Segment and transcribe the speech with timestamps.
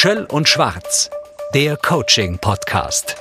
[0.00, 1.10] Schöll und Schwarz,
[1.54, 3.16] der Coaching-Podcast.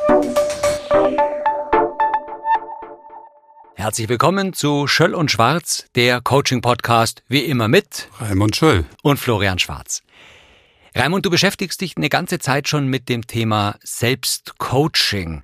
[3.74, 9.58] Herzlich willkommen zu Schöll und Schwarz, der Coaching-Podcast, wie immer mit Raimund Schöll und Florian
[9.58, 10.04] Schwarz.
[10.94, 15.42] Raimund, du beschäftigst dich eine ganze Zeit schon mit dem Thema Selbstcoaching.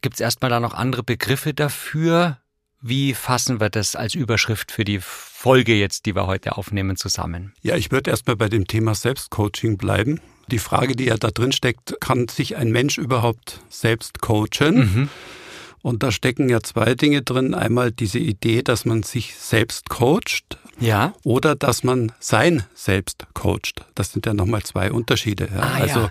[0.00, 2.38] Gibt es erstmal da noch andere Begriffe dafür?
[2.86, 7.54] Wie fassen wir das als Überschrift für die Folge jetzt, die wir heute aufnehmen, zusammen?
[7.62, 10.20] Ja, ich würde erstmal bei dem Thema Selbstcoaching bleiben.
[10.48, 14.76] Die Frage, die ja da drin steckt, kann sich ein Mensch überhaupt selbst coachen?
[14.76, 15.08] Mhm.
[15.80, 17.54] Und da stecken ja zwei Dinge drin.
[17.54, 20.58] Einmal diese Idee, dass man sich selbst coacht.
[20.78, 21.14] Ja.
[21.22, 23.86] Oder dass man sein Selbst coacht.
[23.94, 25.48] Das sind ja nochmal zwei Unterschiede.
[25.54, 25.60] Ja.
[25.62, 26.10] Ah, also ja.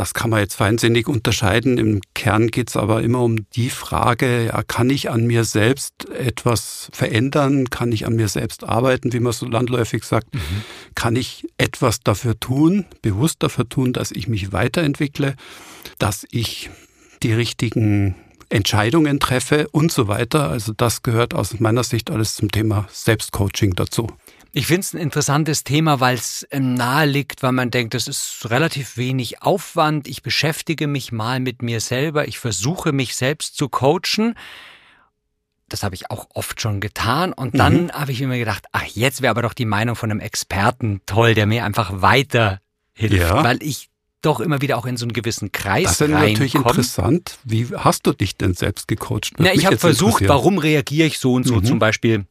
[0.00, 1.76] Das kann man jetzt feinsinnig unterscheiden.
[1.76, 6.08] Im Kern geht es aber immer um die Frage, ja, kann ich an mir selbst
[6.08, 7.68] etwas verändern?
[7.68, 10.34] Kann ich an mir selbst arbeiten, wie man so landläufig sagt?
[10.34, 10.62] Mhm.
[10.94, 15.34] Kann ich etwas dafür tun, bewusst dafür tun, dass ich mich weiterentwickle,
[15.98, 16.70] dass ich
[17.22, 18.14] die richtigen
[18.48, 20.48] Entscheidungen treffe und so weiter.
[20.48, 24.06] Also das gehört aus meiner Sicht alles zum Thema Selbstcoaching dazu.
[24.52, 28.08] Ich finde es ein interessantes Thema, weil es ähm, nahe liegt, weil man denkt, das
[28.08, 30.08] ist relativ wenig Aufwand.
[30.08, 32.26] Ich beschäftige mich mal mit mir selber.
[32.26, 34.34] Ich versuche mich selbst zu coachen.
[35.68, 37.32] Das habe ich auch oft schon getan.
[37.32, 37.92] Und dann mhm.
[37.92, 41.34] habe ich mir gedacht, ach, jetzt wäre aber doch die Meinung von einem Experten toll,
[41.34, 42.60] der mir einfach weiterhilft,
[42.98, 43.44] ja.
[43.44, 43.88] weil ich
[44.20, 47.38] doch immer wieder auch in so einen gewissen Kreis Das ist natürlich interessant.
[47.44, 49.34] Wie hast du dich denn selbst gecoacht?
[49.38, 51.64] Na, ich habe versucht, warum reagiere ich so und so mhm.
[51.64, 52.26] zum Beispiel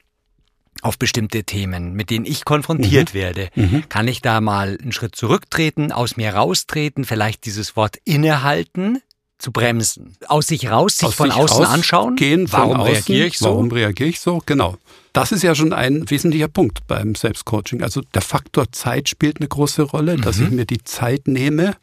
[0.82, 3.18] auf bestimmte Themen, mit denen ich konfrontiert mhm.
[3.18, 3.50] werde.
[3.56, 3.84] Mhm.
[3.90, 9.02] Kann ich da mal einen Schritt zurücktreten, aus mir raustreten, vielleicht dieses Wort innehalten,
[9.40, 12.16] zu bremsen, aus sich raus, sich aus von sich außen anschauen.
[12.18, 13.46] Gehen, warum außen, reagiere ich so?
[13.46, 14.42] Warum reagiere ich so?
[14.46, 14.78] Genau.
[15.14, 17.82] Das ist ja schon ein wesentlicher Punkt beim Selbstcoaching.
[17.82, 20.22] Also der Faktor Zeit spielt eine große Rolle, mhm.
[20.22, 21.76] dass ich mir die Zeit nehme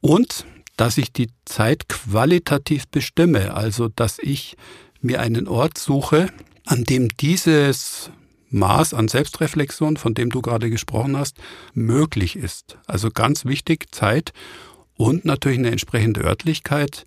[0.00, 3.54] und dass ich die Zeit qualitativ bestimme.
[3.54, 4.56] Also dass ich
[5.02, 6.30] mir einen Ort suche,
[6.64, 8.10] an dem dieses
[8.50, 11.36] Maß an Selbstreflexion, von dem du gerade gesprochen hast,
[11.72, 12.78] möglich ist.
[12.86, 14.32] Also ganz wichtig, Zeit
[14.96, 17.06] und natürlich eine entsprechende Örtlichkeit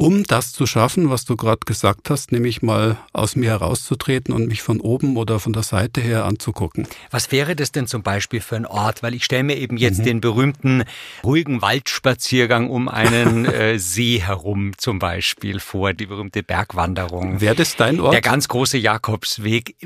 [0.00, 4.46] um das zu schaffen, was du gerade gesagt hast, nämlich mal aus mir herauszutreten und
[4.48, 6.86] mich von oben oder von der Seite her anzugucken.
[7.10, 9.02] Was wäre das denn zum Beispiel für ein Ort?
[9.02, 10.04] Weil ich stelle mir eben jetzt mhm.
[10.04, 10.84] den berühmten
[11.22, 17.42] ruhigen Waldspaziergang um einen äh, See herum zum Beispiel vor, die berühmte Bergwanderung.
[17.42, 18.14] Wäre das dein Ort?
[18.14, 19.76] Der ganz große Jakobsweg.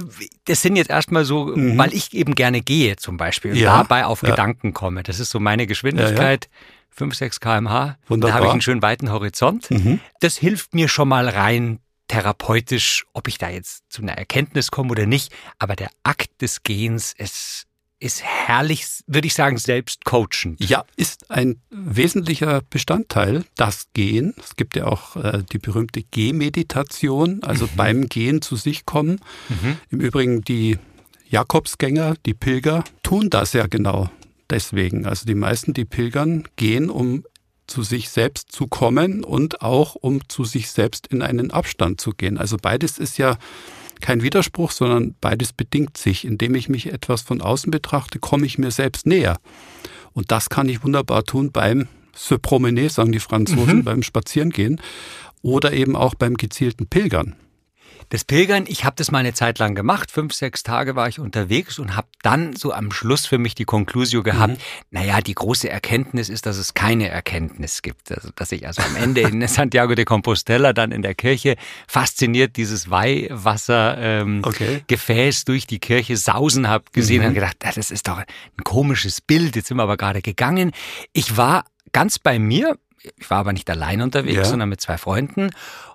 [0.45, 1.77] Das sind jetzt erstmal so, mhm.
[1.77, 3.79] weil ich eben gerne gehe zum Beispiel und ja.
[3.79, 4.31] dabei auf ja.
[4.31, 5.03] Gedanken komme.
[5.03, 6.45] Das ist so meine Geschwindigkeit.
[6.45, 6.59] Ja,
[6.94, 7.97] 5, 6 kmh.
[8.06, 8.31] Wunderbar.
[8.31, 9.71] Da habe ich einen schönen weiten Horizont.
[9.71, 10.00] Mhm.
[10.21, 14.91] Das hilft mir schon mal rein therapeutisch, ob ich da jetzt zu einer Erkenntnis komme
[14.91, 15.32] oder nicht.
[15.59, 17.65] Aber der Akt des Gehens ist,
[17.99, 20.65] ist herrlich, würde ich sagen, selbst coachend.
[20.65, 24.34] Ja, ist ein wesentlicher Bestandteil, das Gehen.
[24.38, 27.71] Es gibt ja auch äh, die berühmte Gehmeditation, also mhm.
[27.76, 29.21] beim Gehen zu sich kommen.
[29.49, 29.78] Mhm.
[29.91, 30.78] Im Übrigen die
[31.28, 34.11] Jakobsgänger, die Pilger, tun das ja genau
[34.50, 35.06] deswegen.
[35.06, 37.25] Also die meisten, die pilgern, gehen, um
[37.66, 42.10] zu sich selbst zu kommen und auch um zu sich selbst in einen Abstand zu
[42.10, 42.37] gehen.
[42.38, 43.38] Also beides ist ja
[44.00, 46.25] kein Widerspruch, sondern beides bedingt sich.
[46.25, 49.38] Indem ich mich etwas von außen betrachte, komme ich mir selbst näher.
[50.12, 53.84] Und das kann ich wunderbar tun beim Se promener, sagen die Franzosen, mhm.
[53.84, 54.81] beim Spazierengehen
[55.43, 57.34] oder eben auch beim gezielten Pilgern.
[58.10, 60.10] Das Pilgern, ich habe das mal eine Zeit lang gemacht.
[60.10, 63.65] Fünf, sechs Tage war ich unterwegs und habe dann so am Schluss für mich die
[63.65, 64.59] Konklusio gehabt, mhm.
[64.91, 68.12] naja, die große Erkenntnis ist, dass es keine Erkenntnis gibt.
[68.12, 71.56] Also, dass ich also am Ende in Santiago de Compostela dann in der Kirche
[71.88, 75.44] fasziniert dieses Weihwasser-Gefäß ähm, okay.
[75.47, 77.28] durch die Kirche sausen habe gesehen mhm.
[77.28, 79.56] und gedacht, das ist doch ein komisches Bild.
[79.56, 80.72] Jetzt sind wir aber gerade gegangen.
[81.12, 82.78] Ich war ganz bei mir.
[83.17, 84.45] Ich war aber nicht allein unterwegs, ja.
[84.45, 85.51] sondern mit zwei Freunden.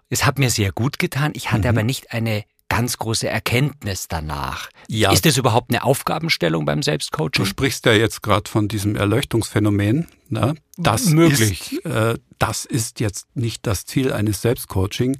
[0.09, 1.31] Es hat mir sehr gut getan.
[1.35, 1.77] Ich hatte mhm.
[1.77, 4.69] aber nicht eine ganz große Erkenntnis danach.
[4.87, 5.11] Ja.
[5.11, 7.43] Ist das überhaupt eine Aufgabenstellung beim Selbstcoaching?
[7.43, 10.07] Du sprichst ja jetzt gerade von diesem Erleuchtungsphänomen.
[10.29, 10.55] Ne?
[10.77, 11.73] Das Möglich.
[11.73, 15.17] Ist, äh, das ist jetzt nicht das Ziel eines Selbstcoaching,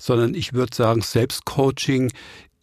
[0.00, 2.10] sondern ich würde sagen, Selbstcoaching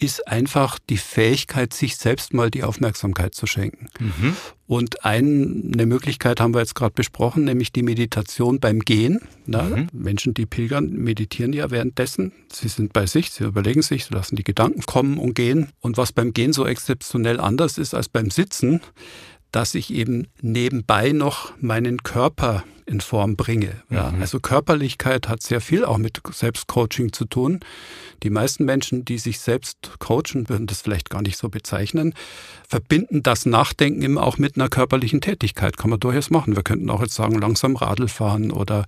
[0.04, 3.88] ist einfach die Fähigkeit, sich selbst mal die Aufmerksamkeit zu schenken.
[4.00, 4.36] Mhm.
[4.66, 9.22] Und eine Möglichkeit haben wir jetzt gerade besprochen, nämlich die Meditation beim Gehen.
[9.46, 9.88] Na, mhm.
[9.92, 12.32] Menschen, die pilgern, meditieren ja währenddessen.
[12.52, 15.70] Sie sind bei sich, sie überlegen sich, sie lassen die Gedanken kommen und gehen.
[15.80, 18.82] Und was beim Gehen so exzeptionell anders ist als beim Sitzen,
[19.54, 23.82] dass ich eben nebenbei noch meinen Körper in Form bringe.
[23.90, 24.20] Ja, mhm.
[24.20, 27.60] Also Körperlichkeit hat sehr viel auch mit Selbstcoaching zu tun.
[28.24, 32.14] Die meisten Menschen, die sich selbst coachen, würden das vielleicht gar nicht so bezeichnen,
[32.68, 35.78] verbinden das Nachdenken immer auch mit einer körperlichen Tätigkeit.
[35.78, 36.56] Kann man durchaus machen.
[36.56, 38.86] Wir könnten auch jetzt sagen, langsam Radl fahren oder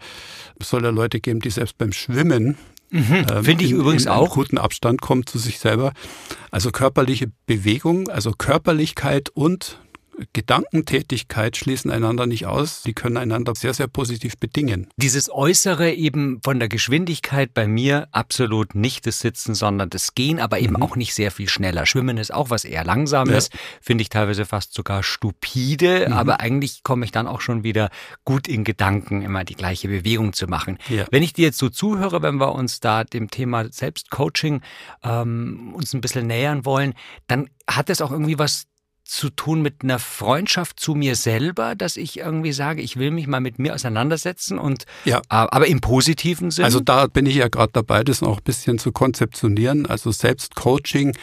[0.60, 2.58] es soll ja Leute geben, die selbst beim Schwimmen
[2.92, 4.36] Mhm, ähm, Finde ich in, übrigens in auch.
[4.36, 5.92] guten Abstand kommen zu sich selber.
[6.52, 9.80] Also körperliche Bewegung, also Körperlichkeit und
[10.34, 12.84] Gedankentätigkeit schließen einander nicht aus.
[12.84, 14.88] Sie können einander sehr, sehr positiv bedingen.
[14.98, 20.40] Dieses Äußere eben von der Geschwindigkeit bei mir absolut nicht das Sitzen, sondern das Gehen,
[20.40, 20.84] aber eben mhm.
[20.84, 21.86] auch nicht sehr viel schneller.
[21.86, 23.60] Schwimmen ist auch was eher Langsames, ja.
[23.82, 26.14] finde ich teilweise fast sogar stupide, mhm.
[26.14, 27.90] aber eigentlich komme ich dann auch schon wieder
[28.24, 30.78] gut in Gedanken, immer die gleiche Bewegung zu machen.
[30.90, 31.06] Ja.
[31.12, 34.62] Wenn ich dir jetzt so zuhöre, wenn wir uns da dem Thema Selbstcoaching
[35.04, 36.94] ähm, uns ein bisschen nähern wollen,
[37.28, 38.68] dann hat es auch irgendwie was
[39.06, 43.28] zu tun mit einer Freundschaft zu mir selber, dass ich irgendwie sage, ich will mich
[43.28, 45.22] mal mit mir auseinandersetzen und ja.
[45.30, 46.66] aber im positiven Sinne.
[46.66, 49.86] Also da bin ich ja gerade dabei, das noch ein bisschen zu konzeptionieren.
[49.86, 51.16] Also Selbstcoaching.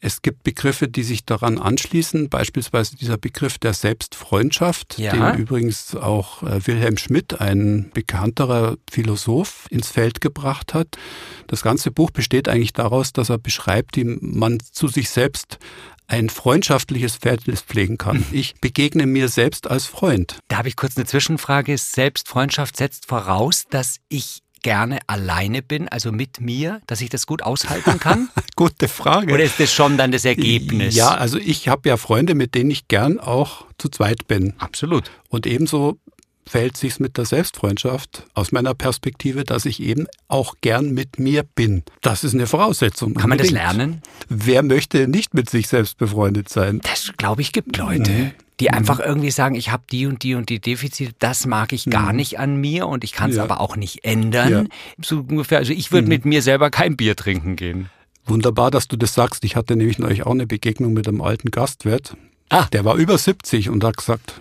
[0.00, 5.12] Es gibt Begriffe, die sich daran anschließen, beispielsweise dieser Begriff der Selbstfreundschaft, ja.
[5.12, 10.98] den übrigens auch äh, Wilhelm Schmidt, ein bekannterer Philosoph, ins Feld gebracht hat.
[11.46, 15.58] Das ganze Buch besteht eigentlich daraus, dass er beschreibt, wie man zu sich selbst
[16.06, 18.18] ein freundschaftliches Verhältnis pflegen kann.
[18.18, 18.26] Mhm.
[18.32, 20.38] Ich begegne mir selbst als Freund.
[20.48, 21.76] Da habe ich kurz eine Zwischenfrage.
[21.78, 27.42] Selbstfreundschaft setzt voraus, dass ich gerne alleine bin, also mit mir, dass ich das gut
[27.42, 28.30] aushalten kann?
[28.56, 29.32] Gute Frage.
[29.32, 30.96] Oder ist das schon dann das Ergebnis?
[30.96, 34.54] Ja, also ich habe ja Freunde, mit denen ich gern auch zu zweit bin.
[34.58, 35.10] Absolut.
[35.28, 35.98] Und ebenso
[36.46, 41.42] verhält sich's mit der Selbstfreundschaft aus meiner Perspektive, dass ich eben auch gern mit mir
[41.42, 41.82] bin.
[42.00, 43.14] Das ist eine Voraussetzung.
[43.14, 44.02] Kann man das lernen?
[44.28, 46.80] Wer möchte nicht mit sich selbst befreundet sein?
[46.82, 48.10] Das glaube ich gibt Leute.
[48.10, 48.74] Nee die mhm.
[48.74, 52.10] einfach irgendwie sagen, ich habe die und die und die Defizite, das mag ich gar
[52.10, 52.16] mhm.
[52.16, 53.42] nicht an mir und ich kann es ja.
[53.42, 54.50] aber auch nicht ändern.
[54.50, 54.64] Ja.
[55.02, 56.10] So ungefähr, also ich würde mhm.
[56.10, 57.90] mit mir selber kein Bier trinken gehen.
[58.26, 59.44] Wunderbar, dass du das sagst.
[59.44, 62.16] Ich hatte nämlich neulich auch eine Begegnung mit einem alten Gastwirt.
[62.48, 62.66] Ah.
[62.72, 64.40] Der war über 70 und hat gesagt,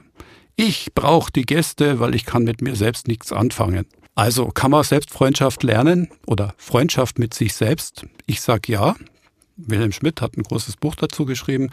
[0.56, 3.86] ich brauche die Gäste, weil ich kann mit mir selbst nichts anfangen.
[4.16, 8.06] Also kann man Selbstfreundschaft lernen oder Freundschaft mit sich selbst?
[8.26, 8.96] Ich sage ja.
[9.56, 11.70] Wilhelm Schmidt hat ein großes Buch dazu geschrieben.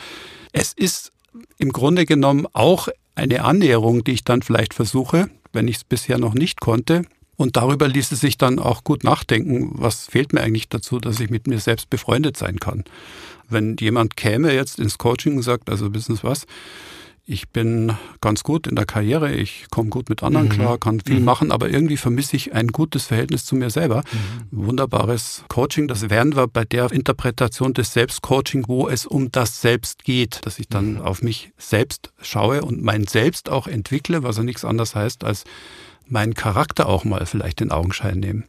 [0.53, 1.13] Es ist
[1.59, 6.19] im Grunde genommen auch eine Annäherung, die ich dann vielleicht versuche, wenn ich es bisher
[6.19, 7.05] noch nicht konnte.
[7.37, 11.31] Und darüber ließe sich dann auch gut nachdenken, was fehlt mir eigentlich dazu, dass ich
[11.31, 12.85] mit mir selbst befreundet sein kann.
[13.49, 16.47] Wenn jemand käme jetzt ins Coaching und sagt, also wissen Sie was,
[17.31, 20.53] ich bin ganz gut in der Karriere, ich komme gut mit anderen mhm.
[20.53, 21.25] klar, kann viel mhm.
[21.25, 24.03] machen, aber irgendwie vermisse ich ein gutes Verhältnis zu mir selber.
[24.51, 24.67] Mhm.
[24.67, 30.03] Wunderbares Coaching, das werden wir bei der Interpretation des Selbstcoaching, wo es um das Selbst
[30.03, 31.03] geht, dass ich dann mhm.
[31.03, 35.45] auf mich selbst schaue und mein Selbst auch entwickle, was ja nichts anderes heißt, als
[36.09, 38.45] meinen Charakter auch mal vielleicht in Augenschein nehmen.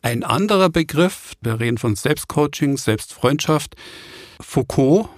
[0.00, 3.74] Ein anderer Begriff, wir reden von Selbstcoaching, Selbstfreundschaft,
[4.40, 5.08] Foucault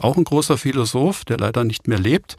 [0.00, 2.36] auch ein großer Philosoph, der leider nicht mehr lebt,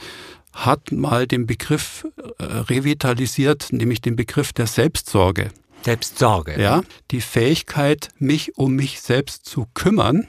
[0.53, 2.07] hat mal den Begriff
[2.39, 5.49] äh, revitalisiert, nämlich den Begriff der Selbstsorge.
[5.83, 6.59] Selbstsorge.
[6.59, 6.81] Ja,
[7.11, 10.27] die Fähigkeit, mich um mich selbst zu kümmern.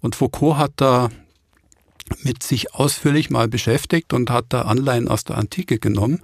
[0.00, 1.08] Und Foucault hat da
[2.22, 6.20] mit sich ausführlich mal beschäftigt und hat da Anleihen aus der Antike genommen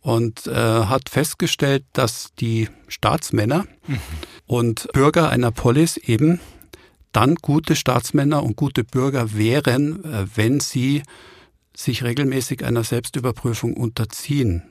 [0.00, 3.98] und äh, hat festgestellt, dass die Staatsmänner mhm.
[4.46, 6.40] und Bürger einer Polis eben
[7.12, 11.02] dann gute Staatsmänner und gute Bürger wären, äh, wenn sie
[11.74, 14.62] sich regelmäßig einer Selbstüberprüfung unterziehen.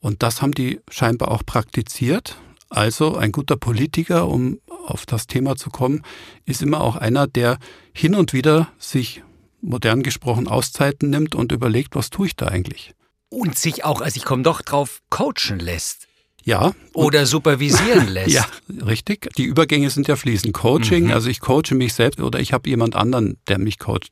[0.00, 2.36] Und das haben die scheinbar auch praktiziert.
[2.70, 6.02] Also ein guter Politiker, um auf das Thema zu kommen,
[6.46, 7.58] ist immer auch einer, der
[7.92, 9.22] hin und wieder sich
[9.60, 12.94] modern gesprochen Auszeiten nimmt und überlegt, was tue ich da eigentlich.
[13.28, 16.08] Und sich auch, also ich komme doch drauf, coachen lässt.
[16.44, 16.72] Ja.
[16.92, 18.34] Oder supervisieren lässt.
[18.34, 18.46] ja,
[18.84, 19.28] richtig.
[19.36, 20.52] Die Übergänge sind ja fließend.
[20.54, 21.12] Coaching, mhm.
[21.12, 24.10] also ich coache mich selbst oder ich habe jemand anderen, der mich coacht.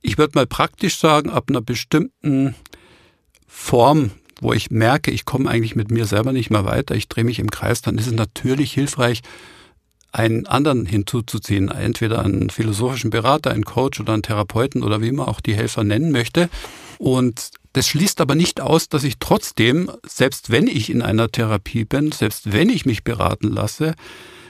[0.00, 2.54] Ich würde mal praktisch sagen, ab einer bestimmten
[3.46, 7.24] Form, wo ich merke, ich komme eigentlich mit mir selber nicht mehr weiter, ich drehe
[7.24, 9.22] mich im Kreis, dann ist es natürlich hilfreich,
[10.12, 15.26] einen anderen hinzuzuziehen, entweder einen philosophischen Berater, einen Coach oder einen Therapeuten oder wie man
[15.26, 16.48] auch die Helfer nennen möchte.
[16.98, 21.84] Und das schließt aber nicht aus, dass ich trotzdem, selbst wenn ich in einer Therapie
[21.84, 23.94] bin, selbst wenn ich mich beraten lasse,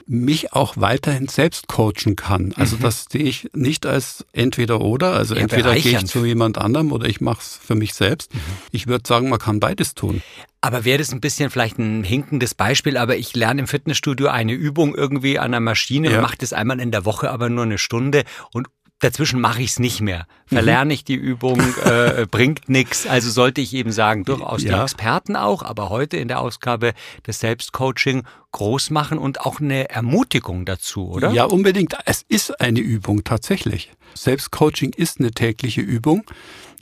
[0.07, 2.53] mich auch weiterhin selbst coachen kann.
[2.55, 2.81] Also mhm.
[2.81, 5.13] das sehe ich nicht als entweder oder.
[5.13, 8.33] Also ja, entweder gehe ich zu jemand anderem oder ich mache es für mich selbst.
[8.33, 8.39] Mhm.
[8.71, 10.23] Ich würde sagen, man kann beides tun.
[10.61, 14.53] Aber wäre das ein bisschen vielleicht ein hinkendes Beispiel, aber ich lerne im Fitnessstudio eine
[14.53, 16.17] Übung irgendwie an einer Maschine ja.
[16.17, 18.67] und mache das einmal in der Woche, aber nur eine Stunde und
[18.99, 20.27] dazwischen mache ich es nicht mehr.
[20.45, 23.07] Verlerne ich die Übung, äh, bringt nichts.
[23.07, 24.75] Also sollte ich eben sagen, durchaus ja.
[24.75, 26.93] die Experten auch, aber heute in der Ausgabe
[27.25, 31.31] des Selbstcoaching groß machen und auch eine Ermutigung dazu, oder?
[31.31, 31.95] Ja, unbedingt.
[32.05, 33.91] Es ist eine Übung tatsächlich.
[34.15, 36.23] Selbstcoaching ist eine tägliche Übung.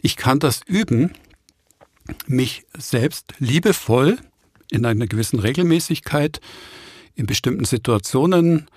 [0.02, 1.14] Ich kann das üben,
[2.26, 4.18] mich selbst liebevoll
[4.72, 6.40] in einer gewissen Regelmäßigkeit
[7.16, 8.68] in bestimmten Situationen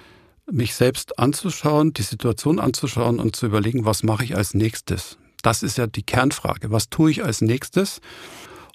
[0.53, 5.19] mich selbst anzuschauen, die Situation anzuschauen und zu überlegen, was mache ich als nächstes.
[5.43, 6.71] Das ist ja die Kernfrage.
[6.71, 8.01] Was tue ich als nächstes?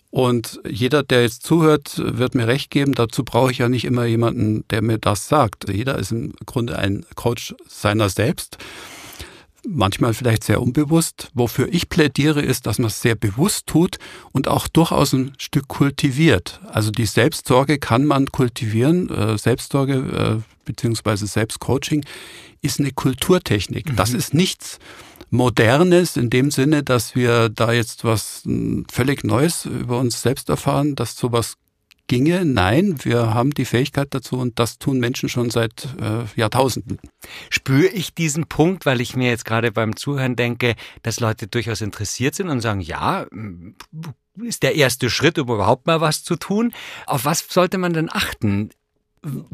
[0.10, 2.94] Und jeder, der jetzt zuhört, wird mir recht geben.
[2.94, 5.70] Dazu brauche ich ja nicht immer jemanden, der mir das sagt.
[5.70, 8.58] Jeder ist im Grunde ein Coach seiner selbst
[9.68, 11.30] manchmal vielleicht sehr unbewusst.
[11.34, 13.98] Wofür ich plädiere, ist, dass man es sehr bewusst tut
[14.32, 16.60] und auch durchaus ein Stück kultiviert.
[16.72, 19.10] Also die Selbstsorge kann man kultivieren.
[19.10, 22.06] Äh, Selbstsorge äh, beziehungsweise Selbstcoaching
[22.62, 23.92] ist eine Kulturtechnik.
[23.92, 23.96] Mhm.
[23.96, 24.80] Das ist nichts
[25.30, 30.50] Modernes in dem Sinne, dass wir da jetzt was hm, völlig Neues über uns selbst
[30.50, 31.56] erfahren, dass sowas
[32.08, 32.46] ginge.
[32.46, 37.00] Nein, wir haben die Fähigkeit dazu und das tun Menschen schon seit äh, Jahrtausenden.
[37.50, 41.82] Spüre ich diesen Punkt, weil ich mir jetzt gerade beim Zuhören denke, dass Leute durchaus
[41.82, 43.26] interessiert sind und sagen, ja,
[44.44, 46.74] ist der erste Schritt, um überhaupt mal was zu tun.
[47.06, 48.70] Auf was sollte man denn achten?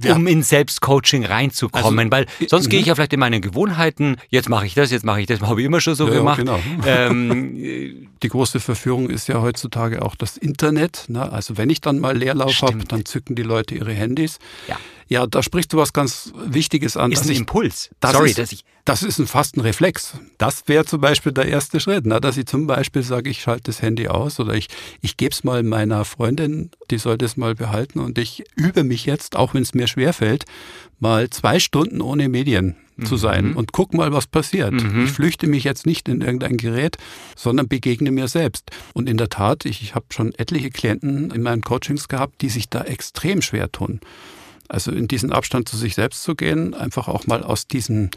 [0.01, 0.15] Ja.
[0.15, 2.11] um in Selbstcoaching reinzukommen.
[2.11, 2.89] Also, Weil sonst gehe ich mhm.
[2.89, 5.65] ja vielleicht in meine Gewohnheiten, jetzt mache ich das, jetzt mache ich das, habe ich
[5.65, 6.39] immer schon so ja, gemacht.
[6.39, 6.59] Genau.
[6.85, 11.05] Ähm, die große Verführung ist ja heutzutage auch das Internet.
[11.07, 11.31] Ne?
[11.31, 14.39] Also wenn ich dann mal Leerlauf habe, dann zücken die Leute ihre Handys.
[14.67, 14.77] Ja.
[15.11, 17.11] Ja, da sprichst du was ganz Wichtiges an.
[17.11, 17.89] Ist ein ich, Impuls.
[17.99, 18.63] Das Sorry, ist, dass ich.
[18.85, 20.13] Das ist ein fast ein Reflex.
[20.37, 22.21] Das wäre zum Beispiel der erste Schritt, ne?
[22.21, 24.69] dass ich zum Beispiel sage, ich schalte das Handy aus oder ich,
[25.01, 29.05] ich gebe es mal meiner Freundin, die soll das mal behalten und ich übe mich
[29.05, 30.45] jetzt, auch wenn es mir schwerfällt,
[31.01, 33.57] mal zwei Stunden ohne Medien zu sein mhm.
[33.57, 34.71] und guck mal, was passiert.
[34.71, 35.03] Mhm.
[35.03, 36.97] Ich flüchte mich jetzt nicht in irgendein Gerät,
[37.35, 38.71] sondern begegne mir selbst.
[38.93, 42.49] Und in der Tat, ich, ich habe schon etliche Klienten in meinen Coachings gehabt, die
[42.49, 43.99] sich da extrem schwer tun.
[44.71, 48.09] Also in diesen Abstand zu sich selbst zu gehen, einfach auch mal aus diesen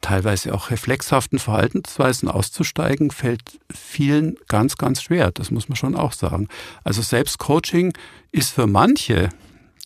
[0.00, 5.32] teilweise auch reflexhaften Verhaltensweisen auszusteigen, fällt vielen ganz, ganz schwer.
[5.32, 6.48] Das muss man schon auch sagen.
[6.84, 7.92] Also Selbstcoaching
[8.30, 9.30] ist für manche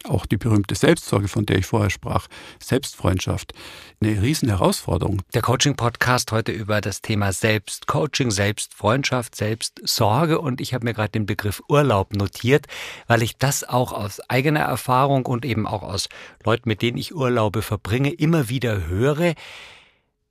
[0.05, 2.29] auch die berühmte Selbstsorge, von der ich vorher sprach,
[2.63, 3.53] Selbstfreundschaft,
[4.01, 5.23] eine riesen Herausforderung.
[5.35, 11.27] Der Coaching-Podcast heute über das Thema Selbstcoaching, Selbstfreundschaft, Selbstsorge und ich habe mir gerade den
[11.27, 12.67] Begriff Urlaub notiert,
[13.09, 16.09] weil ich das auch aus eigener Erfahrung und eben auch aus
[16.45, 19.35] Leuten, mit denen ich Urlaube verbringe, immer wieder höre.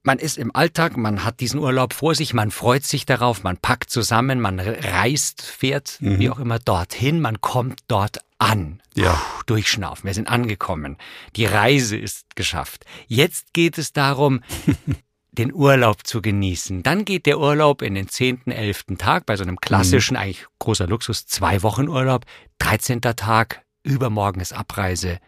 [0.04, 3.58] Man ist im Alltag, man hat diesen Urlaub vor sich, man freut sich darauf, man
[3.58, 6.20] packt zusammen, man reist, fährt, mhm.
[6.20, 8.82] wie auch immer, dorthin, man kommt dort an.
[8.96, 9.14] Ja.
[9.14, 10.98] Puh, durchschnaufen, wir sind angekommen.
[11.36, 12.86] Die Reise ist geschafft.
[13.08, 14.42] Jetzt geht es darum,
[15.32, 16.84] den Urlaub zu genießen.
[16.84, 20.22] Dann geht der Urlaub in den zehnten, elften Tag, bei so einem klassischen, mhm.
[20.22, 22.26] eigentlich großer Luxus, zwei Wochen Urlaub,
[22.60, 23.02] 13.
[23.02, 25.20] Tag, übermorgen ist Abreise.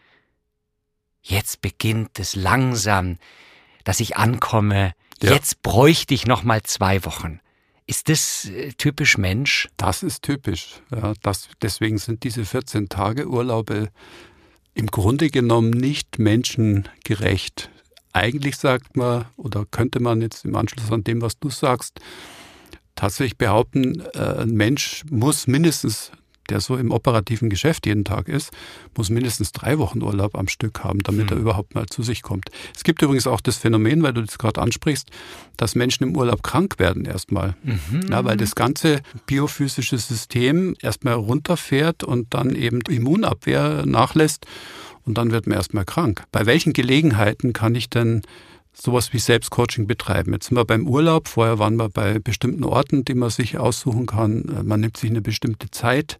[1.22, 3.18] Jetzt beginnt es langsam,
[3.84, 4.94] dass ich ankomme.
[5.22, 5.34] Ja.
[5.34, 7.39] Jetzt bräuchte ich noch mal zwei Wochen.
[7.89, 9.67] Ist das äh, typisch Mensch?
[9.75, 10.84] Das ist typisch.
[10.91, 13.89] Ja, das, deswegen sind diese 14 Tage Urlaube
[14.75, 17.72] im Grunde genommen nicht menschengerecht.
[18.13, 22.00] Eigentlich sagt man, oder könnte man jetzt im Anschluss an dem, was du sagst,
[22.93, 26.12] tatsächlich behaupten, äh, ein Mensch muss mindestens
[26.50, 28.51] der so im operativen Geschäft jeden Tag ist,
[28.96, 31.38] muss mindestens drei Wochen Urlaub am Stück haben, damit hm.
[31.38, 32.50] er überhaupt mal zu sich kommt.
[32.75, 35.10] Es gibt übrigens auch das Phänomen, weil du das gerade ansprichst,
[35.58, 37.56] dass Menschen im Urlaub krank werden erstmal.
[37.63, 38.08] Mhm.
[38.10, 44.46] Ja, weil das ganze biophysische System erstmal runterfährt und dann eben die Immunabwehr nachlässt
[45.06, 46.24] und dann wird man erstmal krank.
[46.32, 48.22] Bei welchen Gelegenheiten kann ich denn
[48.82, 50.34] sowas wie Selbstcoaching betreiben.
[50.34, 54.06] Jetzt sind wir beim Urlaub, vorher waren wir bei bestimmten Orten, die man sich aussuchen
[54.06, 54.62] kann.
[54.64, 56.18] Man nimmt sich eine bestimmte Zeit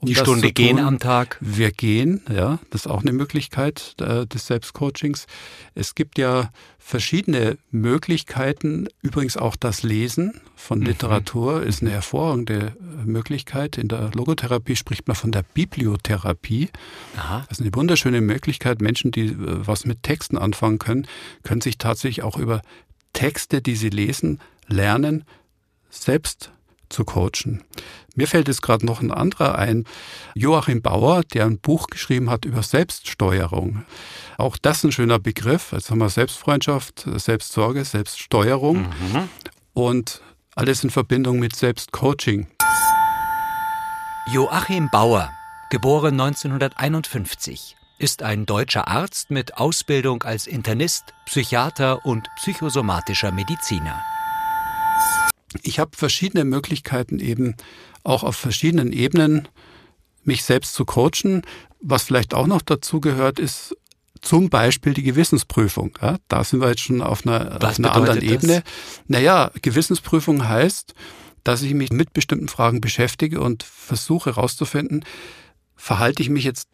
[0.00, 1.36] um die Stunde gehen am Tag?
[1.40, 5.26] Wir gehen, ja, das ist auch eine Möglichkeit äh, des Selbstcoachings.
[5.74, 10.86] Es gibt ja verschiedene Möglichkeiten, übrigens auch das Lesen von mhm.
[10.86, 13.76] Literatur ist eine hervorragende äh, Möglichkeit.
[13.76, 16.70] In der Logotherapie spricht man von der Bibliotherapie.
[17.16, 17.44] Aha.
[17.48, 18.80] Das ist eine wunderschöne Möglichkeit.
[18.80, 21.06] Menschen, die äh, was mit Texten anfangen können,
[21.42, 22.62] können sich tatsächlich auch über
[23.12, 25.24] Texte, die sie lesen, lernen,
[25.90, 26.52] selbst
[26.90, 27.64] zu coachen.
[28.14, 29.84] Mir fällt jetzt gerade noch ein anderer ein,
[30.34, 33.84] Joachim Bauer, der ein Buch geschrieben hat über Selbststeuerung.
[34.36, 35.72] Auch das ist ein schöner Begriff.
[35.72, 39.28] Jetzt haben wir Selbstfreundschaft, Selbstsorge, Selbststeuerung mhm.
[39.72, 40.20] und
[40.54, 42.48] alles in Verbindung mit Selbstcoaching.
[44.32, 45.30] Joachim Bauer,
[45.70, 54.02] geboren 1951, ist ein deutscher Arzt mit Ausbildung als Internist, Psychiater und psychosomatischer Mediziner.
[55.62, 57.56] Ich habe verschiedene Möglichkeiten eben
[58.04, 59.48] auch auf verschiedenen Ebenen
[60.24, 61.42] mich selbst zu coachen.
[61.80, 63.74] Was vielleicht auch noch dazu gehört, ist
[64.20, 65.98] zum Beispiel die Gewissensprüfung.
[66.00, 68.28] Ja, da sind wir jetzt schon auf einer, auf einer anderen das?
[68.28, 68.62] Ebene.
[69.08, 70.94] Naja, Gewissensprüfung heißt,
[71.42, 75.04] dass ich mich mit bestimmten Fragen beschäftige und versuche herauszufinden,
[75.74, 76.68] verhalte ich mich jetzt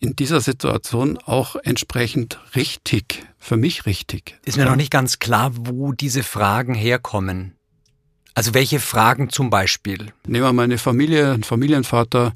[0.00, 4.38] in dieser Situation auch entsprechend richtig, für mich richtig.
[4.44, 7.54] Ist mir noch nicht ganz klar, wo diese Fragen herkommen.
[8.34, 10.12] Also welche Fragen zum Beispiel?
[10.26, 12.32] Nehmen wir meine Familie, einen Familienvater,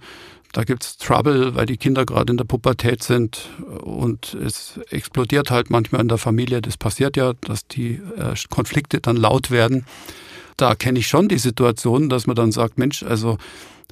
[0.55, 3.49] da gibt's Trouble, weil die Kinder gerade in der Pubertät sind
[3.83, 6.63] und es explodiert halt manchmal in der Familie.
[6.63, 9.85] Das passiert ja, dass die äh, Konflikte dann laut werden.
[10.57, 13.37] Da kenne ich schon die Situation, dass man dann sagt, Mensch, also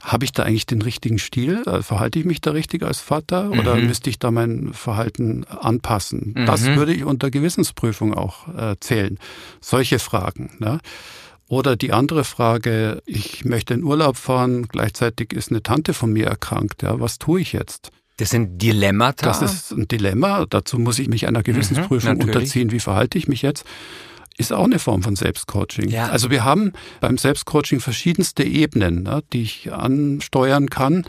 [0.00, 1.62] habe ich da eigentlich den richtigen Stil?
[1.66, 3.88] Äh, verhalte ich mich da richtig als Vater oder mhm.
[3.88, 6.34] müsste ich da mein Verhalten anpassen?
[6.36, 6.46] Mhm.
[6.46, 9.18] Das würde ich unter Gewissensprüfung auch äh, zählen.
[9.60, 10.50] Solche Fragen.
[10.60, 10.78] Ne?
[11.52, 16.26] Oder die andere Frage, ich möchte in Urlaub fahren, gleichzeitig ist eine Tante von mir
[16.26, 16.80] erkrankt.
[16.80, 17.90] Ja, was tue ich jetzt?
[18.16, 19.26] Das sind Dilemmata.
[19.26, 20.46] Das ist ein Dilemma.
[20.48, 22.72] Dazu muss ich mich einer Gewissensprüfung mhm, unterziehen.
[22.72, 23.66] Wie verhalte ich mich jetzt?
[24.38, 25.88] Ist auch eine Form von Selbstcoaching.
[25.88, 26.08] Ja.
[26.08, 31.04] Also wir haben beim Selbstcoaching verschiedenste Ebenen, ne, die ich ansteuern kann.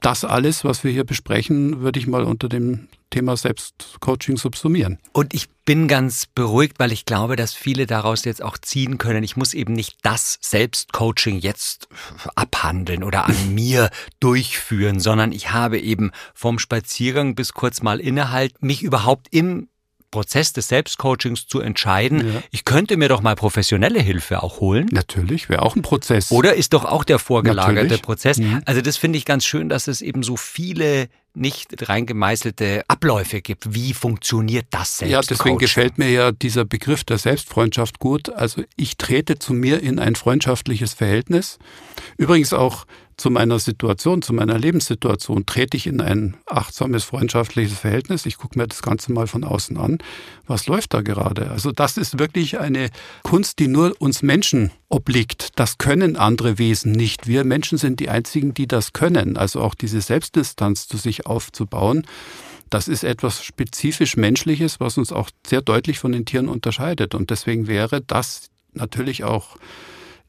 [0.00, 4.98] Das alles, was wir hier besprechen, würde ich mal unter dem Thema Selbstcoaching subsumieren.
[5.12, 9.24] Und ich bin ganz beruhigt, weil ich glaube, dass viele daraus jetzt auch ziehen können.
[9.24, 11.88] Ich muss eben nicht das Selbstcoaching jetzt
[12.34, 18.66] abhandeln oder an mir durchführen, sondern ich habe eben vom Spaziergang bis kurz mal innehalten,
[18.66, 19.68] mich überhaupt im
[20.10, 22.42] Prozess des Selbstcoachings zu entscheiden, ja.
[22.50, 24.88] ich könnte mir doch mal professionelle Hilfe auch holen.
[24.90, 26.30] Natürlich, wäre auch ein Prozess.
[26.30, 28.02] Oder ist doch auch der vorgelagerte Natürlich.
[28.02, 28.38] Prozess.
[28.38, 28.62] Mhm.
[28.64, 33.74] Also das finde ich ganz schön, dass es eben so viele nicht reingemeißelte Abläufe gibt.
[33.74, 35.12] Wie funktioniert das selbst?
[35.12, 38.30] Ja, deswegen gefällt mir ja dieser Begriff der Selbstfreundschaft gut.
[38.30, 41.58] Also ich trete zu mir in ein freundschaftliches Verhältnis.
[42.16, 42.86] Übrigens auch
[43.18, 48.24] zu meiner Situation, zu meiner Lebenssituation, trete ich in ein achtsames, freundschaftliches Verhältnis.
[48.26, 49.98] Ich gucke mir das Ganze mal von außen an.
[50.46, 51.50] Was läuft da gerade?
[51.50, 52.90] Also das ist wirklich eine
[53.24, 55.50] Kunst, die nur uns Menschen obliegt.
[55.56, 57.26] Das können andere Wesen nicht.
[57.26, 59.36] Wir Menschen sind die einzigen, die das können.
[59.36, 62.06] Also auch diese Selbstdistanz zu sich aufzubauen.
[62.70, 67.16] Das ist etwas spezifisch Menschliches, was uns auch sehr deutlich von den Tieren unterscheidet.
[67.16, 69.56] Und deswegen wäre das natürlich auch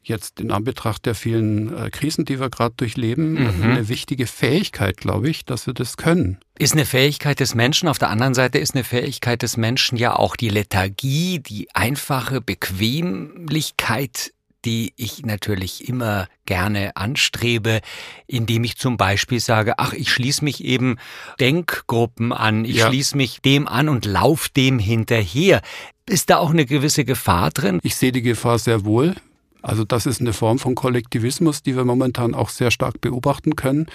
[0.02, 3.62] jetzt in Anbetracht der vielen äh, Krisen, die wir gerade durchleben, mhm.
[3.62, 6.38] eine wichtige Fähigkeit, glaube ich, dass wir das können.
[6.58, 7.88] Ist eine Fähigkeit des Menschen.
[7.88, 12.40] Auf der anderen Seite ist eine Fähigkeit des Menschen ja auch die Lethargie, die einfache
[12.40, 14.32] Bequemlichkeit,
[14.64, 17.80] die ich natürlich immer gerne anstrebe,
[18.26, 20.96] indem ich zum Beispiel sage, ach, ich schließe mich eben
[21.38, 22.88] Denkgruppen an, ich ja.
[22.88, 25.62] schließe mich dem an und lauf dem hinterher.
[26.06, 27.80] Ist da auch eine gewisse Gefahr drin?
[27.82, 29.14] Ich sehe die Gefahr sehr wohl.
[29.62, 33.86] Also das ist eine Form von Kollektivismus, die wir momentan auch sehr stark beobachten können.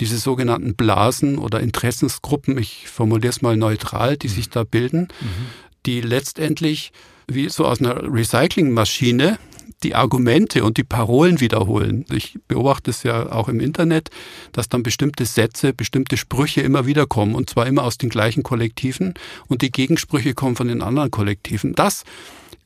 [0.00, 4.32] Diese sogenannten Blasen oder Interessensgruppen, ich formuliere es mal neutral, die mhm.
[4.32, 5.46] sich da bilden, mhm.
[5.86, 6.92] die letztendlich
[7.28, 9.38] wie so aus einer Recyclingmaschine
[9.82, 12.04] die Argumente und die Parolen wiederholen.
[12.10, 14.10] Ich beobachte es ja auch im Internet,
[14.52, 18.42] dass dann bestimmte Sätze, bestimmte Sprüche immer wieder kommen und zwar immer aus den gleichen
[18.42, 19.14] Kollektiven
[19.48, 21.74] und die Gegensprüche kommen von den anderen Kollektiven.
[21.74, 22.04] Das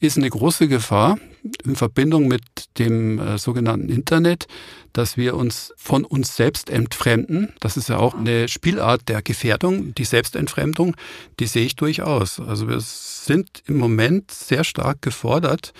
[0.00, 1.18] ist eine große Gefahr
[1.64, 2.42] in Verbindung mit
[2.78, 4.46] dem äh, sogenannten Internet,
[4.92, 7.52] dass wir uns von uns selbst entfremden.
[7.60, 10.96] Das ist ja auch eine Spielart der Gefährdung, die Selbstentfremdung,
[11.38, 12.40] die sehe ich durchaus.
[12.40, 15.72] Also wir sind im Moment sehr stark gefordert.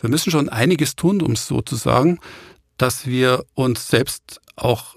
[0.00, 2.18] Wir müssen schon einiges tun, um es so zu sagen,
[2.76, 4.96] dass wir uns selbst auch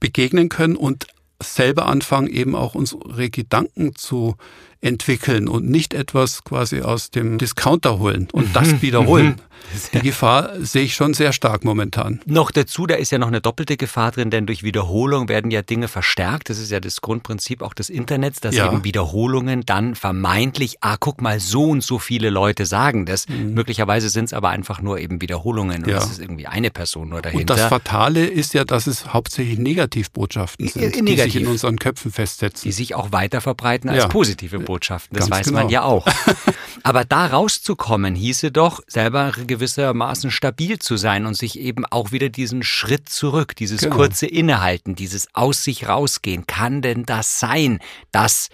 [0.00, 1.06] begegnen können und
[1.42, 4.36] selber anfangen, eben auch unsere Gedanken zu
[4.80, 8.82] entwickeln und nicht etwas quasi aus dem Discounter holen und das mhm.
[8.82, 9.26] wiederholen.
[9.26, 9.36] Mhm.
[9.94, 12.20] Die Gefahr sehe ich schon sehr stark momentan.
[12.26, 15.62] Noch dazu, da ist ja noch eine doppelte Gefahr drin, denn durch Wiederholung werden ja
[15.62, 16.50] Dinge verstärkt.
[16.50, 18.66] Das ist ja das Grundprinzip auch des Internets, dass ja.
[18.66, 23.28] eben Wiederholungen dann vermeintlich, ah, guck mal, so und so viele Leute sagen das.
[23.28, 23.54] Mhm.
[23.54, 25.98] Möglicherweise sind es aber einfach nur eben Wiederholungen und ja.
[25.98, 27.54] es ist irgendwie eine Person nur dahinter.
[27.54, 31.04] Und das Fatale ist ja, dass es hauptsächlich Negativbotschaften sind, Negativ.
[31.06, 32.68] die sich in unseren Köpfen festsetzen.
[32.68, 34.08] Die sich auch weiter verbreiten als ja.
[34.08, 35.16] positive Botschaften.
[35.16, 35.60] Das Ganz weiß genau.
[35.60, 36.06] man ja auch.
[36.82, 42.28] aber da rauszukommen, hieße doch, selber gewissermaßen stabil zu sein und sich eben auch wieder
[42.28, 43.96] diesen Schritt zurück, dieses genau.
[43.96, 46.46] kurze Innehalten, dieses aus sich rausgehen.
[46.46, 47.78] Kann denn das sein,
[48.12, 48.48] dass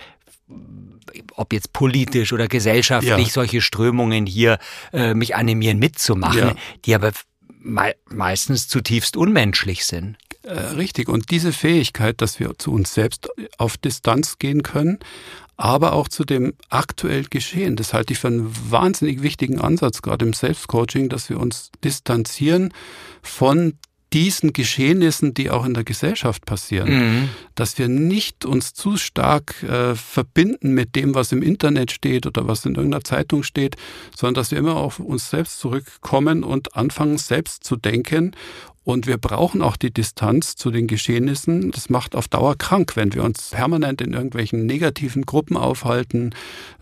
[1.35, 3.33] ob jetzt politisch oder gesellschaftlich ja.
[3.33, 4.59] solche Strömungen hier
[4.93, 6.57] äh, mich animieren mitzumachen, ja.
[6.85, 7.13] die aber
[7.61, 10.17] me meistens zutiefst unmenschlich sind.
[10.43, 11.09] Äh, richtig.
[11.09, 14.99] Und diese Fähigkeit, dass wir zu uns selbst auf Distanz gehen können,
[15.57, 17.77] aber auch zu dem aktuell Geschehen.
[17.77, 22.73] Das halte ich für einen wahnsinnig wichtigen Ansatz, gerade im Selbstcoaching, dass wir uns distanzieren
[23.23, 23.75] von
[24.13, 27.29] diesen Geschehnissen, die auch in der Gesellschaft passieren, mhm.
[27.55, 32.47] dass wir nicht uns zu stark äh, verbinden mit dem, was im Internet steht oder
[32.47, 33.77] was in irgendeiner Zeitung steht,
[34.15, 38.33] sondern dass wir immer auf uns selbst zurückkommen und anfangen, selbst zu denken.
[38.85, 41.71] Und wir brauchen auch die Distanz zu den Geschehnissen.
[41.71, 46.35] Das macht auf Dauer krank, wenn wir uns permanent in irgendwelchen negativen Gruppen aufhalten,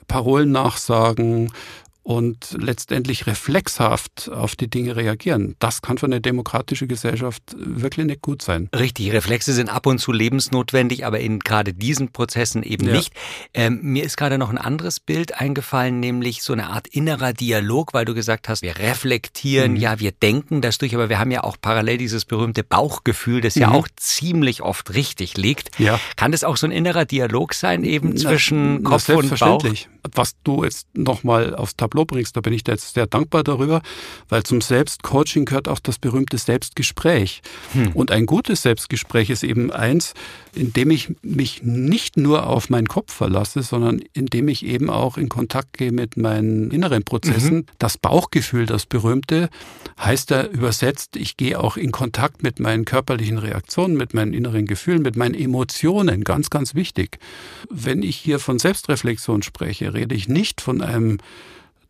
[0.09, 1.53] Parolen nachsagen
[2.03, 5.57] und letztendlich reflexhaft auf die Dinge reagieren.
[5.59, 8.69] Das kann für eine demokratische Gesellschaft wirklich nicht gut sein.
[8.75, 12.93] Richtig, Reflexe sind ab und zu lebensnotwendig, aber in gerade diesen Prozessen eben ja.
[12.95, 13.13] nicht.
[13.55, 17.93] Ähm, mir ist gerade noch ein anderes Bild eingefallen, nämlich so eine Art innerer Dialog,
[17.93, 19.79] weil du gesagt hast, wir reflektieren, mhm.
[19.79, 23.57] ja, wir denken das durch, aber wir haben ja auch parallel dieses berühmte Bauchgefühl, das
[23.57, 23.63] mhm.
[23.63, 25.79] ja auch ziemlich oft richtig liegt.
[25.79, 26.01] Ja.
[26.17, 29.65] Kann das auch so ein innerer Dialog sein, eben zwischen na, Kopf na, und Bauch?
[30.15, 32.37] Was du jetzt nochmal aufs Tableau bringst.
[32.37, 33.83] Da bin ich jetzt sehr dankbar darüber,
[34.29, 37.43] weil zum Selbstcoaching gehört auch das berühmte Selbstgespräch.
[37.73, 37.93] Hm.
[37.93, 40.15] Und ein gutes Selbstgespräch ist eben eins,
[40.55, 44.91] in dem ich mich nicht nur auf meinen Kopf verlasse, sondern in dem ich eben
[44.91, 47.57] auch in Kontakt gehe mit meinen inneren Prozessen.
[47.57, 47.67] Mhm.
[47.79, 49.49] Das Bauchgefühl, das berühmte,
[49.99, 54.67] heißt da übersetzt, ich gehe auch in Kontakt mit meinen körperlichen Reaktionen, mit meinen inneren
[54.67, 56.25] Gefühlen, mit meinen Emotionen.
[56.25, 57.19] Ganz, ganz wichtig.
[57.69, 61.19] Wenn ich hier von Selbstreflexion spreche, rede ich nicht von einem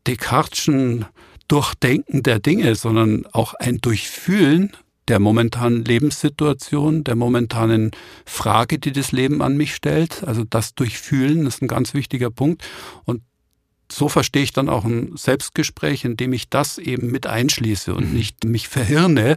[0.06, 1.06] Descarteschen
[1.48, 4.76] Durchdenken der Dinge, sondern auch ein Durchfühlen
[5.08, 7.90] der momentanen Lebenssituation, der momentanen
[8.24, 10.22] Frage, die das Leben an mich stellt.
[10.22, 12.62] Also das Durchfühlen ist ein ganz wichtiger Punkt.
[13.04, 13.22] Und
[13.90, 18.10] so verstehe ich dann auch ein Selbstgespräch, in dem ich das eben mit einschließe und
[18.10, 18.14] mhm.
[18.14, 19.36] nicht mich verhirne.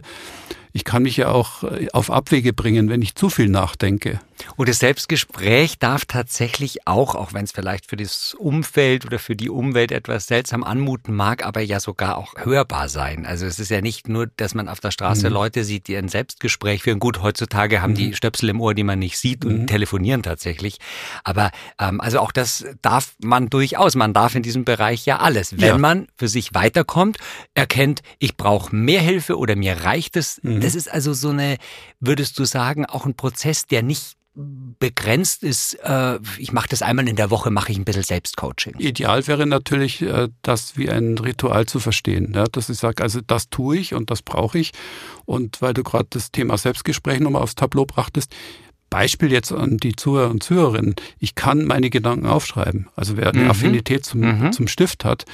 [0.74, 4.20] Ich kann mich ja auch auf Abwege bringen, wenn ich zu viel nachdenke.
[4.56, 9.36] Und das Selbstgespräch darf tatsächlich auch, auch wenn es vielleicht für das Umfeld oder für
[9.36, 13.26] die Umwelt etwas seltsam anmuten mag, aber ja sogar auch hörbar sein.
[13.26, 15.34] Also es ist ja nicht nur, dass man auf der Straße mhm.
[15.34, 16.98] Leute sieht, die ein Selbstgespräch führen.
[16.98, 17.96] Gut, heutzutage haben mhm.
[17.96, 19.66] die Stöpsel im Ohr, die man nicht sieht und mhm.
[19.66, 20.78] telefonieren tatsächlich.
[21.22, 23.94] Aber ähm, also auch das darf man durchaus.
[23.94, 25.52] Man darf in diesem Bereich ja alles.
[25.58, 25.78] Wenn ja.
[25.78, 27.18] man für sich weiterkommt,
[27.54, 30.40] erkennt, ich brauche mehr Hilfe oder mir reicht es.
[30.64, 31.58] Das ist also so eine,
[32.00, 37.08] würdest du sagen, auch ein Prozess, der nicht begrenzt ist, äh, ich mache das einmal
[37.08, 38.74] in der Woche, mache ich ein bisschen Selbstcoaching.
[38.78, 42.32] Ideal wäre natürlich, äh, das wie ein Ritual zu verstehen.
[42.34, 42.44] Ja?
[42.44, 44.72] Dass ich sage, also das tue ich und das brauche ich.
[45.24, 48.34] Und weil du gerade das Thema Selbstgespräch nochmal aufs Tableau brachtest,
[48.94, 50.94] Beispiel jetzt an die Zuhörer und Zuhörerinnen.
[51.18, 52.86] Ich kann meine Gedanken aufschreiben.
[52.94, 53.50] Also wer eine mhm.
[53.50, 54.52] Affinität zum, mhm.
[54.52, 55.24] zum Stift hat,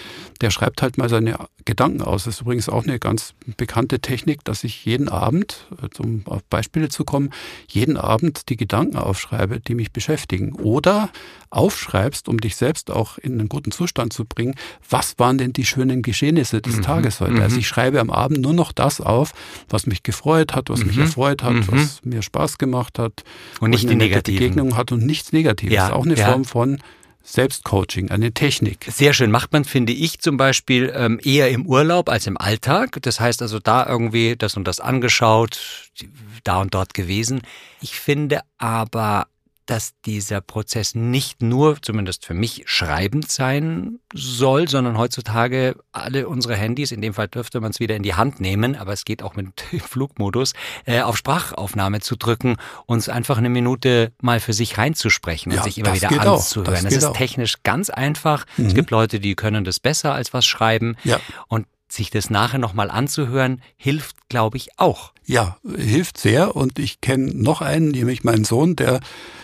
[0.40, 2.24] der schreibt halt mal seine Gedanken aus.
[2.24, 5.66] Das ist übrigens auch eine ganz bekannte Technik, dass ich jeden Abend,
[5.98, 7.30] um auf Beispiele zu kommen,
[7.68, 10.54] jeden Abend die Gedanken aufschreibe, die mich beschäftigen.
[10.54, 11.10] Oder
[11.50, 14.54] aufschreibst, um dich selbst auch in einen guten Zustand zu bringen,
[14.88, 16.82] was waren denn die schönen Geschehnisse des mhm.
[16.82, 17.42] Tages heute?
[17.42, 17.60] Also mhm.
[17.60, 19.32] ich schreibe am Abend nur noch das auf,
[19.68, 21.02] was mich gefreut hat, was mich mhm.
[21.02, 21.68] erfreut hat, mhm.
[21.68, 23.24] was mir Spaß gemacht hat,
[23.60, 24.38] und nicht die negativen.
[24.38, 25.74] Begegnung hat und nichts Negatives.
[25.74, 26.30] Ja, auch eine ja.
[26.30, 26.78] Form von
[27.22, 28.86] Selbstcoaching, eine Technik.
[28.90, 29.30] Sehr schön.
[29.30, 32.98] Macht man, finde ich, zum Beispiel ähm, eher im Urlaub als im Alltag.
[33.02, 35.90] Das heißt also da irgendwie das und das angeschaut,
[36.44, 37.42] da und dort gewesen.
[37.80, 39.26] Ich finde aber
[39.70, 46.56] dass dieser Prozess nicht nur, zumindest für mich, schreibend sein soll, sondern heutzutage alle unsere
[46.56, 49.22] Handys, in dem Fall dürfte man es wieder in die Hand nehmen, aber es geht
[49.22, 50.54] auch mit Flugmodus,
[50.86, 52.56] äh, auf Sprachaufnahme zu drücken,
[52.86, 56.74] uns einfach eine Minute mal für sich reinzusprechen und ja, sich immer wieder anzuhören.
[56.74, 57.16] Das, das ist auch.
[57.16, 58.46] technisch ganz einfach.
[58.56, 58.66] Mhm.
[58.66, 60.96] Es gibt Leute, die können das besser als was schreiben.
[61.04, 61.20] Ja.
[61.46, 65.12] Und sich das nachher nochmal anzuhören, hilft, glaube ich, auch.
[65.26, 66.56] Ja, hilft sehr.
[66.56, 69.00] Und ich kenne noch einen, nämlich meinen Sohn, der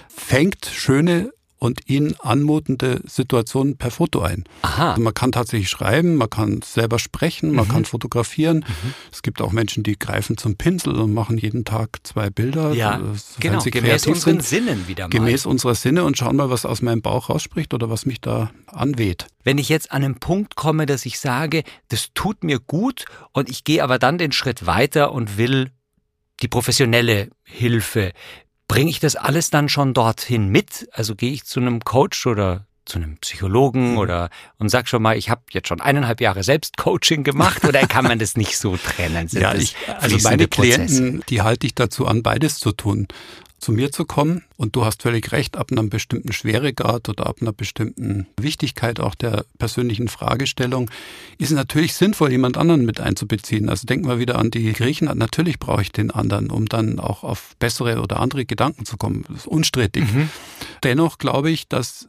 [0.08, 4.44] fängt schöne und ihn anmutende Situationen per Foto ein.
[4.62, 4.90] Aha.
[4.90, 7.72] Also man kann tatsächlich schreiben, man kann selber sprechen, man mhm.
[7.72, 8.58] kann fotografieren.
[8.58, 8.94] Mhm.
[9.10, 12.72] Es gibt auch Menschen, die greifen zum Pinsel und machen jeden Tag zwei Bilder.
[12.72, 13.00] Ja,
[13.40, 15.10] genau, gemäß unseren sind, Sinnen wieder mal.
[15.10, 18.50] Gemäß unserer Sinne und schauen mal, was aus meinem Bauch rausspricht oder was mich da
[18.66, 19.26] anweht.
[19.42, 23.48] Wenn ich jetzt an einen Punkt komme, dass ich sage, das tut mir gut und
[23.48, 25.70] ich gehe aber dann den Schritt weiter und will
[26.42, 28.12] die professionelle Hilfe.
[28.68, 30.88] Bringe ich das alles dann schon dorthin mit?
[30.92, 33.98] Also gehe ich zu einem Coach oder zu einem Psychologen mhm.
[33.98, 38.04] oder und sag schon mal, ich habe jetzt schon eineinhalb Jahre Selbstcoaching gemacht oder kann
[38.04, 39.28] man das nicht so trennen?
[39.28, 43.08] Sind ja, ich, also meine Klienten, die halte ich dazu an, beides zu tun.
[43.58, 44.44] Zu mir zu kommen.
[44.56, 49.14] Und du hast völlig recht, ab einem bestimmten Schweregrad oder ab einer bestimmten Wichtigkeit auch
[49.14, 50.90] der persönlichen Fragestellung
[51.38, 53.68] ist es natürlich sinnvoll, jemand anderen mit einzubeziehen.
[53.68, 55.06] Also denken wir wieder an die Griechen.
[55.16, 59.24] Natürlich brauche ich den anderen, um dann auch auf bessere oder andere Gedanken zu kommen.
[59.28, 60.04] Das ist unstrittig.
[60.12, 60.30] Mhm.
[60.82, 62.08] Dennoch glaube ich, dass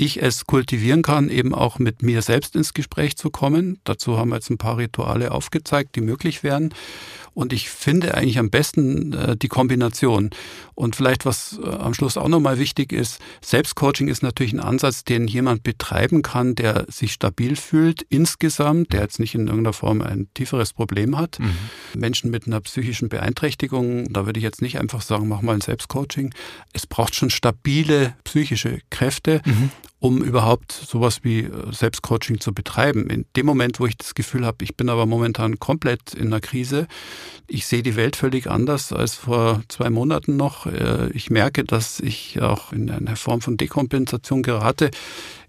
[0.00, 3.80] ich es kultivieren kann, eben auch mit mir selbst ins Gespräch zu kommen.
[3.84, 6.72] Dazu haben wir jetzt ein paar Rituale aufgezeigt, die möglich wären.
[7.34, 10.30] Und ich finde eigentlich am besten äh, die Kombination.
[10.74, 15.04] Und vielleicht, was äh, am Schluss auch nochmal wichtig ist, Selbstcoaching ist natürlich ein Ansatz,
[15.04, 20.02] den jemand betreiben kann, der sich stabil fühlt insgesamt, der jetzt nicht in irgendeiner Form
[20.02, 21.38] ein tieferes Problem hat.
[21.38, 21.56] Mhm.
[21.94, 25.60] Menschen mit einer psychischen Beeinträchtigung, da würde ich jetzt nicht einfach sagen, mach mal ein
[25.60, 26.34] Selbstcoaching.
[26.72, 29.40] Es braucht schon stabile psychische Kräfte.
[29.44, 33.08] Mhm um überhaupt sowas wie äh, Selbstcoaching zu betreiben.
[33.10, 36.40] In dem Moment, wo ich das Gefühl habe, ich bin aber momentan komplett in einer
[36.40, 36.88] Krise,
[37.46, 40.66] ich sehe die Welt völlig anders als vor zwei Monaten noch.
[40.66, 44.90] Äh, ich merke, dass ich auch in eine Form von Dekompensation gerate.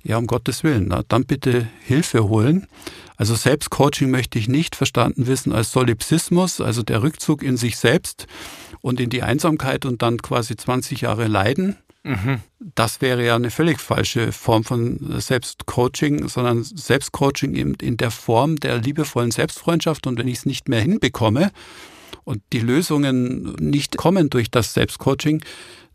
[0.03, 2.67] Ja, um Gottes Willen, na, dann bitte Hilfe holen.
[3.15, 8.25] Also Selbstcoaching möchte ich nicht verstanden wissen als Solipsismus, also der Rückzug in sich selbst
[8.81, 12.41] und in die Einsamkeit und dann quasi 20 Jahre Leiden Mhm.
[12.59, 18.55] Das wäre ja eine völlig falsche Form von Selbstcoaching, sondern Selbstcoaching eben in der Form
[18.55, 20.07] der liebevollen Selbstfreundschaft.
[20.07, 21.51] Und wenn ich es nicht mehr hinbekomme
[22.23, 25.43] und die Lösungen nicht kommen durch das Selbstcoaching,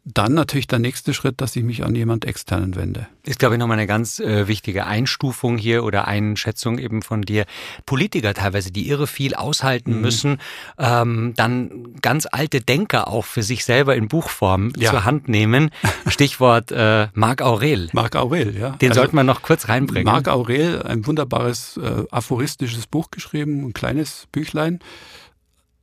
[0.07, 3.09] dann natürlich der nächste Schritt, dass ich mich an jemand externen wende.
[3.25, 7.45] Ist, glaube ich, nochmal eine ganz äh, wichtige Einstufung hier oder Einschätzung eben von dir.
[7.87, 10.01] Politiker teilweise, die irre viel aushalten mhm.
[10.01, 10.39] müssen,
[10.79, 14.91] ähm, dann ganz alte Denker auch für sich selber in Buchform ja.
[14.91, 15.71] zur Hand nehmen.
[16.07, 17.89] Stichwort äh, Marc Aurel.
[17.93, 18.71] Marc Aurel, ja.
[18.71, 20.05] Den also, sollte man noch kurz reinbringen.
[20.05, 24.79] Marc Aurel, ein wunderbares äh, aphoristisches Buch geschrieben, ein kleines Büchlein.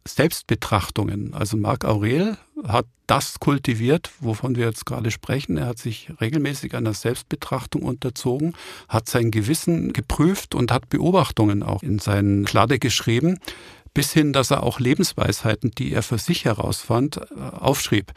[0.07, 1.33] Selbstbetrachtungen.
[1.33, 2.37] Also Marc Aurel
[2.67, 5.57] hat das kultiviert, wovon wir jetzt gerade sprechen.
[5.57, 8.53] Er hat sich regelmäßig einer Selbstbetrachtung unterzogen,
[8.87, 13.39] hat sein Gewissen geprüft und hat Beobachtungen auch in seinen Kladde geschrieben,
[13.93, 18.11] bis hin, dass er auch Lebensweisheiten, die er für sich herausfand, äh, aufschrieb.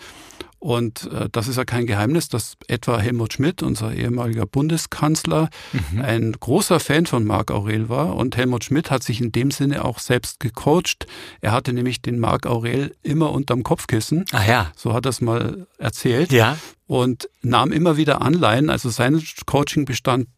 [0.59, 5.51] Und äh, das ist ja kein Geheimnis, dass etwa Helmut Schmidt, unser ehemaliger Bundeskanzler,
[5.93, 6.01] mhm.
[6.01, 8.17] ein großer Fan von Marc Aurel war.
[8.17, 11.07] Und Helmut Schmidt hat sich in dem Sinne auch selbst gecoacht.
[11.41, 14.25] Er hatte nämlich den Marc Aurel immer unterm Kopfkissen.
[14.33, 14.73] Ah ja.
[14.77, 16.33] So hat er es mal erzählt.
[16.33, 16.57] Ja.
[16.87, 18.71] Und nahm immer wieder Anleihen.
[18.71, 20.29] Also sein Coaching bestand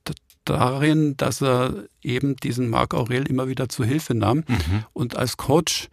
[0.44, 4.84] darin, dass er eben diesen Marc Aurel immer wieder zu Hilfe nahm mhm.
[4.92, 5.88] und als Coach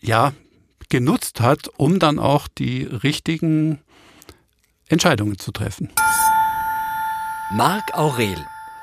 [0.00, 0.32] ja
[0.88, 3.80] genutzt hat, um dann auch die richtigen
[4.88, 5.90] Entscheidungen zu treffen.
[7.50, 8.36] Marc Aurel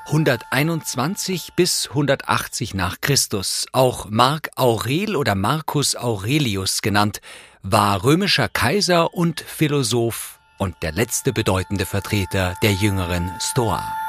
[0.06, 7.20] 121 bis 180 nach Christus, auch Marc Aurel oder Marcus Aurelius genannt,
[7.62, 14.05] war römischer Kaiser und Philosoph und der letzte bedeutende Vertreter der jüngeren Stoa.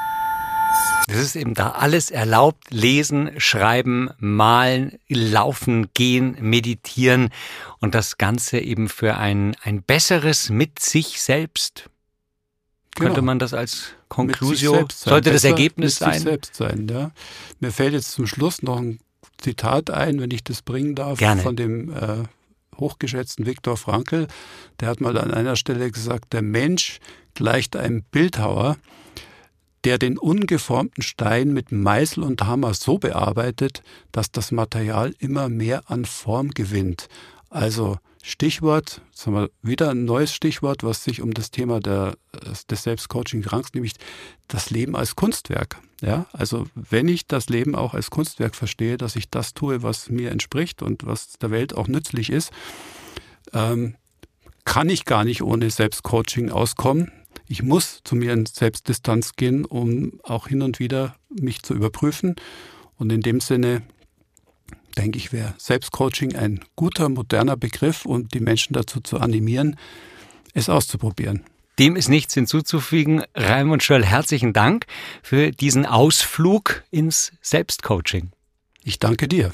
[1.08, 2.70] Das ist eben da alles erlaubt.
[2.70, 7.30] Lesen, schreiben, malen, laufen, gehen, meditieren
[7.80, 11.88] und das Ganze eben für ein, ein besseres mit sich selbst.
[12.94, 13.26] Könnte genau.
[13.26, 16.12] man das als Konklusion, sollte das Ergebnis mit sein?
[16.14, 17.10] Sich selbst sein, ja.
[17.60, 18.98] Mir fällt jetzt zum Schluss noch ein
[19.38, 21.40] Zitat ein, wenn ich das bringen darf, Gerne.
[21.40, 22.24] von dem äh,
[22.76, 24.26] hochgeschätzten Viktor Frankl.
[24.80, 26.98] Der hat mal an einer Stelle gesagt, der Mensch
[27.34, 28.76] gleicht einem Bildhauer,
[29.84, 35.90] der den ungeformten Stein mit Meißel und Hammer so bearbeitet, dass das Material immer mehr
[35.90, 37.08] an Form gewinnt.
[37.50, 42.16] Also Stichwort, sagen wir wieder ein neues Stichwort, was sich um das Thema der,
[42.68, 43.94] des Selbstcoaching rankt, nämlich
[44.48, 45.80] das Leben als Kunstwerk.
[46.00, 50.10] Ja, also wenn ich das Leben auch als Kunstwerk verstehe, dass ich das tue, was
[50.10, 52.52] mir entspricht und was der Welt auch nützlich ist,
[53.52, 53.96] ähm,
[54.64, 57.10] kann ich gar nicht ohne Selbstcoaching auskommen.
[57.48, 62.36] Ich muss zu mir in Selbstdistanz gehen, um auch hin und wieder mich zu überprüfen.
[62.98, 63.82] Und in dem Sinne
[64.98, 69.76] denke ich, wäre Selbstcoaching ein guter, moderner Begriff, um die Menschen dazu zu animieren,
[70.52, 71.44] es auszuprobieren.
[71.78, 73.22] Dem ist nichts hinzuzufügen.
[73.34, 74.86] Raimund Schöll, herzlichen Dank
[75.22, 78.32] für diesen Ausflug ins Selbstcoaching.
[78.82, 79.52] Ich danke dir.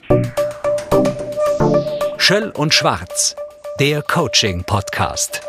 [2.16, 3.36] Schöll und Schwarz,
[3.78, 5.42] der Coaching-Podcast.